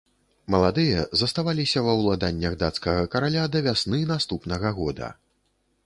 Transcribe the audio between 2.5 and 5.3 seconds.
дацкага караля да вясны наступнага года.